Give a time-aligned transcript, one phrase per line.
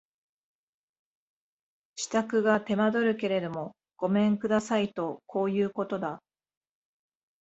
[1.93, 6.23] 支度が手間取るけれどもごめん下さいとこういうことだ